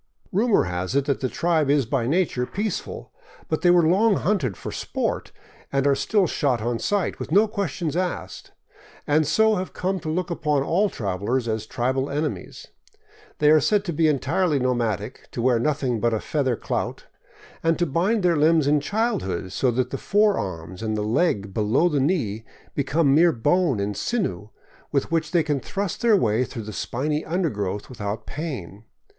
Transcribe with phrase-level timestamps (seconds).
[0.31, 3.11] Rumor has it that the tribe is by nature peaceful;
[3.49, 5.31] but they were long hunted for sport
[5.71, 8.51] and are still shot on sight, with no questions asked,
[9.05, 12.69] and so have come to look upon all travelers as tribal enemies.
[13.37, 17.05] They are said to be entirely nomadic, to wear nothing but a feather clout,
[17.61, 21.87] and to bind their limbs in childhood, so that the forearm and the leg below
[21.89, 22.43] the knee
[22.73, 24.49] become mere bone and sinew
[24.91, 28.85] with which they can thrust their way through the spiny undergrowth without pain.